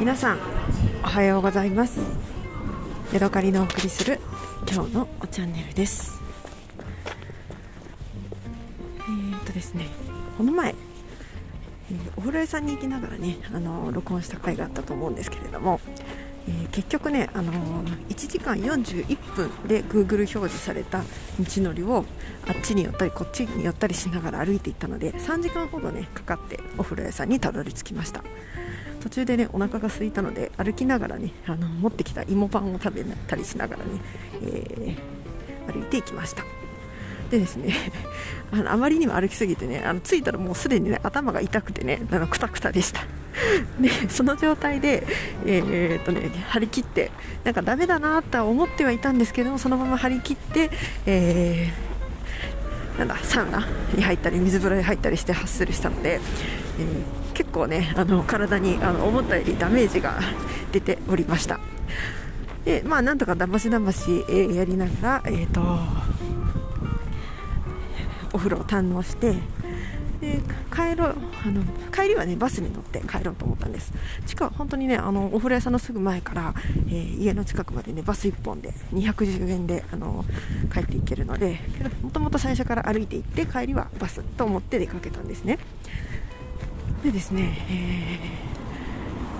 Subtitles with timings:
[0.00, 0.38] 皆さん
[1.04, 2.00] おはようございます。
[3.12, 4.18] ヤドカリのお送りする
[4.66, 6.18] 今日のチャンネルです。
[8.96, 9.88] えー、っとですね
[10.38, 10.74] この前、え、
[12.16, 15.80] お風呂屋さんに行きながらねあの録音した回があったと思うんですけれども
[16.48, 17.52] えー、結局ね、あの、
[18.08, 21.04] 1時間41分で Google 表示された道
[21.62, 22.06] のりを
[22.48, 28.24] あっちに寄ったりこっちに寄ったりしながら歩いていったので3時間ほどねかかってお風呂屋さんにたどり着きました。
[29.00, 33.90] 途中でねお腹が空いたので歩きながらねあの持ってきた芋パンを食べたりしながらね、
[34.42, 36.44] えー、歩いていきました。
[37.30, 37.72] でですね
[38.50, 43.02] あのあまりにも歩きすぎてねあの着いたらもうすでにね頭が痛くてねあのくたくたでした。
[43.80, 45.06] でその状態で、
[45.46, 47.10] えー、っとね、張り切って
[47.44, 50.70] なんかダメだなとは思ってはいたんですけどもそのまま張り切って、
[51.06, 60.18] えー、なんだサウナに入ったり水風呂に入ったりしてハッスルしたので、えー、結構ねあの体にあの思ったよりダメージが
[60.72, 61.60] 出ておりました。
[62.64, 65.60] でまあなんとかだましだまし、えー、やりながら、えーと
[68.32, 69.34] お風呂を堪能して
[70.20, 70.38] で
[70.70, 71.14] 帰ろあ
[71.46, 73.92] の帰りはねバスに乗って帰ろうと思ったんです。
[74.26, 76.54] 近く本当にねあのお風呂屋さんのすぐ前から、
[76.88, 80.24] えー、家の近くまでねバス1本で210円であの
[80.72, 81.58] 帰っていけるので
[82.02, 85.58] もともと最初から歩いて行って帰りはバスと思って出かけたんですね。
[87.02, 88.50] でですね、えー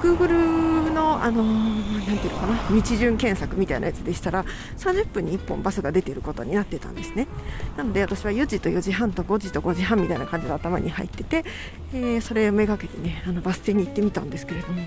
[0.01, 4.45] Google の、あのー、ていうのかな道順検索みたいなやつでしたら
[4.79, 7.29] 30分に1本バスが出ていることになってたんですね。
[7.77, 11.45] なので私は4時と4時半と5時と5時半みたいな感じで頭に入ってて、
[11.93, 14.83] えー、それをめがけてねあのバス停に行ってみたんですけれども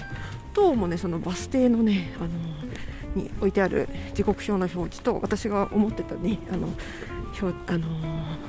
[0.53, 2.29] どうもねそのバス停のね、あの、
[3.15, 6.69] に置いてある時刻表の表示と私が思ってたねあの
[7.67, 7.87] あの、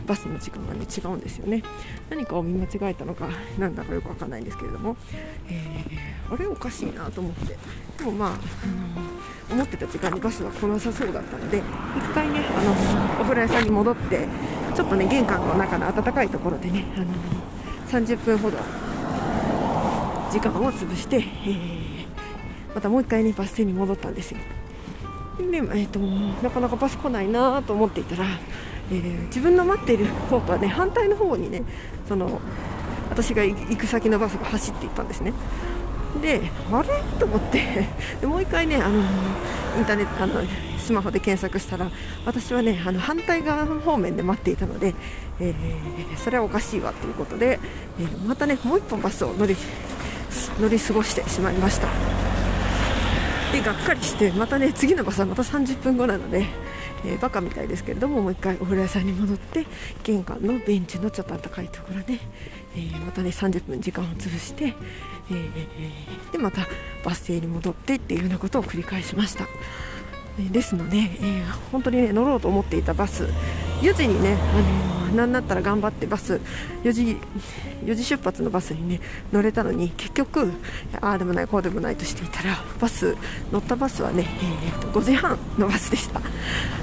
[0.07, 1.63] バスの時間が、ね、違うんですよね。
[2.11, 4.97] 何かを見間違えたのかなんだかよくわかんないんですけれども、
[5.49, 7.57] えー、あれおかしいなと思って。
[7.97, 8.35] でもまあ、あの、
[9.55, 12.73] 思ってた時間にバスは来なさそうだったので1回ね、あの
[13.21, 14.27] お風呂屋さんに戻って
[14.75, 17.07] ちょっとね玄関の中の暖かいところでね、あの
[17.89, 18.59] 30分ほど
[20.31, 21.84] 時間を潰して、えー、
[22.75, 24.39] またもう1回ねバス停に戻ったんですよ。
[25.39, 28.25] で、えーとなかなかバス来ないなと思っていたら
[28.91, 31.63] えー、自分の待っている方とはね反対の方にね
[32.07, 32.41] その
[33.11, 35.33] 私が行く先のバスが走っていったんですね。
[36.21, 36.41] で
[36.71, 36.89] あれ？
[37.19, 37.87] と思って。
[38.21, 39.03] でもう一回ねあのイ
[39.81, 40.43] ンターネットあの
[40.79, 41.91] スマホで検索したら
[42.25, 44.95] 私はねあの反対側方面で待っていたので、
[45.41, 47.59] えー、それはおかしいわということで、
[47.99, 49.57] えー、またねもう1本バスを乗り
[50.61, 52.34] 乗り過ごしてしまいました。
[53.55, 56.45] でがっかりしてまたね次のバスはまた30分後なので
[57.07, 59.67] えー、バカみたいですけれどももう一回お風呂屋さんに戻って
[60.05, 62.19] 玄関のベンチのちょっと暖かいところで、
[62.75, 64.75] えー、またね30分時間を潰して、
[65.31, 66.67] え、でまた
[67.05, 69.47] バス停に戻ってっていうようなことを繰り返しました。
[70.51, 73.25] ですので、えー、本当にね乗ろうと思っていたバス
[73.83, 74.39] 4時にね、
[74.99, 76.41] あの、なんだったら頑張ってバス
[76.83, 77.17] 4時
[77.85, 79.01] ,4 時出発のバスにね
[79.33, 80.53] 乗れたのに結局
[81.01, 83.17] ああでもないこうでもないとしていたらバス
[83.53, 84.27] 乗ったバスはね、
[84.65, 86.21] えー、と5時半のバスでした。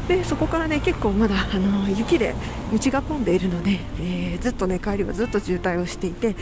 [0.08, 2.36] でそこからね結構まだ、あの、雪で
[2.74, 6.36] 道が混んでいるので、えずっとね帰りはずっと渋滞をしていて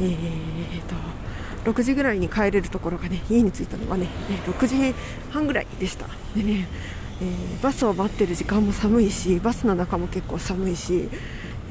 [0.00, 0.94] えーと
[1.66, 4.06] 6時ぐらいに帰れるところがね家に着いたのはね
[4.46, 4.94] 6時
[5.30, 6.06] 半ぐらいでした。
[6.36, 6.68] でね、
[7.20, 11.08] えー、バスを待ってる時間も寒いしバスの中も結構寒いし、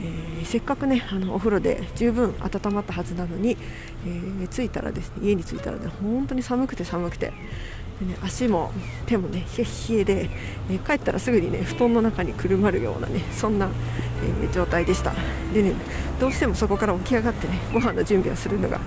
[0.02, 3.58] えー、せっかくねあのお風呂で十分温まったはずなのに、
[4.06, 7.34] えー、着いたらですね家に着いたらね本当に寒くて寒くて。
[8.00, 8.72] で、ね、足も
[9.06, 10.30] 手もね冷えで、
[10.70, 13.70] え、帰ったらすぐにね布団の中にくるまるようなねそんな、
[14.42, 15.14] えー、状態でした
[15.54, 15.74] でね
[16.20, 18.80] どうしてもそこから起き上がってねご飯の準備をするのが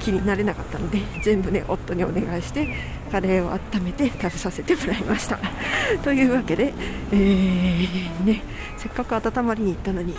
[0.00, 2.74] 気になれなかったので全部ね夫にお願いして
[3.10, 5.38] カレーを温めて食べさせてもらいました
[6.02, 6.72] というわけで、
[7.12, 8.42] えー、ね、
[8.76, 10.14] せっかく温まりに行ったのに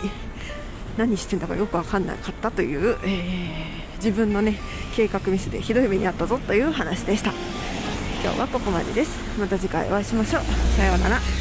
[0.96, 4.58] 何してんだかよく分かんなかったという、えー、自分のね
[4.94, 7.32] 計画ミスでひどい目に遭ったぞという話でした。
[8.22, 9.18] 今日はここまでです。
[9.38, 10.42] また次回お会いしましょう。
[10.76, 11.39] さようなら。